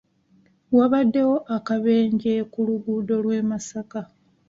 Waabaddewo 0.77 1.35
akabenje 1.57 2.33
ku 2.51 2.59
luguudo 2.67 3.15
lw'e 3.23 3.39
Masaka. 3.49 4.01